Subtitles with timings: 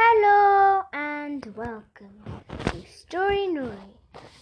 [0.00, 2.22] Hello and welcome
[2.66, 3.96] to Storynory.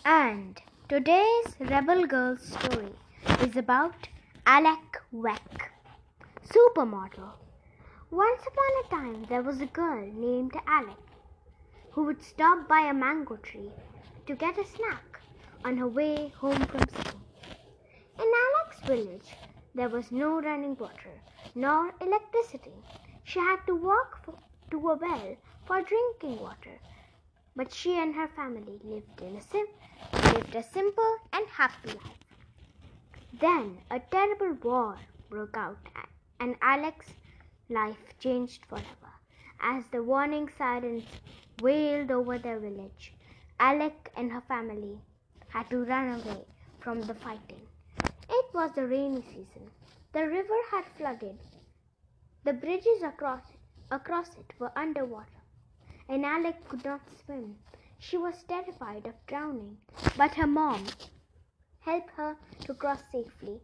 [0.04, 2.92] And today's Rebel Girl story
[3.40, 4.06] is about
[4.46, 5.70] Alek Wek,
[6.44, 7.30] supermodel.
[8.10, 11.08] Once upon a time, there was a girl named Alek
[11.90, 13.70] who would stop by a mango tree
[14.26, 15.20] to get a snack
[15.64, 17.22] on her way home from school.
[18.18, 19.30] In Alek's village,
[19.74, 21.16] there was no running water
[21.54, 22.76] nor electricity.
[23.24, 24.34] She had to walk for,
[24.70, 26.78] to a well for drinking water.
[27.56, 29.66] But she and her family lived in a sim-
[30.12, 32.24] lived a simple and happy life.
[33.32, 34.98] Then a terrible war
[35.30, 35.78] broke out,
[36.40, 37.14] and Alek's
[37.68, 39.12] life changed forever.
[39.60, 41.04] As the warning sirens
[41.60, 43.12] wailed over their village,
[43.60, 45.00] Alek and her family
[45.48, 46.44] had to run away
[46.80, 47.66] from the fighting.
[48.28, 49.70] It was the rainy season.
[50.12, 51.38] The river had flooded.
[52.44, 53.58] The bridges across it,
[53.90, 55.42] across it were underwater,
[56.08, 57.56] and Alek could not swim.
[57.98, 59.78] She was terrified of drowning,
[60.16, 60.84] but her mom
[61.80, 63.60] helped her to cross safely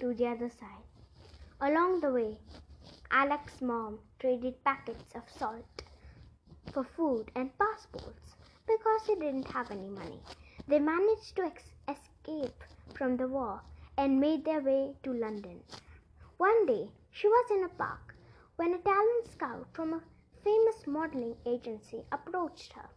[0.00, 0.84] to the other side.
[1.60, 2.38] Along the way,
[3.10, 5.82] Alek's mom traded packets of salt
[6.72, 8.34] for food and passports
[8.66, 10.20] because she didn't have any money.
[10.66, 13.60] They managed to ex- escape from the war
[13.96, 15.62] and made their way to London.
[16.38, 18.15] One day, she was in a park
[18.56, 20.02] when a talent scout from a
[20.42, 22.88] famous modeling agency approached her.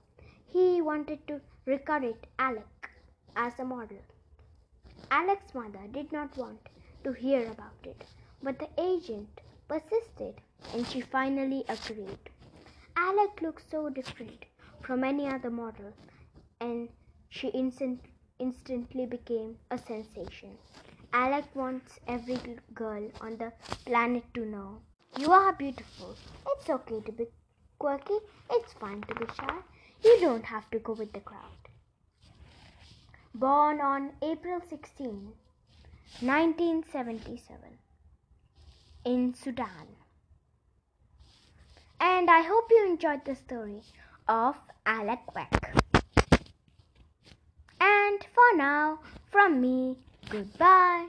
[0.47, 2.89] He wanted to recruit Alek
[3.35, 4.03] as a model.
[5.11, 6.59] Alek's mother did not want
[7.03, 8.05] to hear about it,
[8.41, 10.35] but the agent persisted
[10.73, 12.29] and she finally agreed.
[12.95, 14.45] Alek looked so different
[14.81, 15.93] from any other model,
[16.59, 16.89] and
[17.29, 18.05] she instant,
[18.39, 20.57] instantly became a sensation.
[21.13, 22.39] Alek wants every
[22.73, 23.51] girl on the
[23.85, 24.79] planet to know
[25.17, 26.15] you are beautiful.
[26.47, 27.25] It's okay to be
[27.77, 28.19] quirky,
[28.51, 29.55] it's fine to be shy.
[30.03, 31.59] You don't have to go with the crowd.
[33.33, 35.33] Born on April 16,
[36.21, 37.57] 1977,
[39.05, 39.87] in Sudan.
[41.99, 43.81] And I hope you enjoyed the story
[44.27, 44.55] of
[44.85, 45.75] Alek Wek.
[47.81, 48.99] And for now,
[49.31, 49.97] from me,
[50.29, 51.07] goodbye.